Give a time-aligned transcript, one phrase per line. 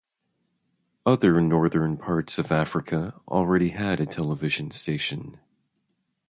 [1.05, 5.39] Other Northern parts of Africa already had a television station.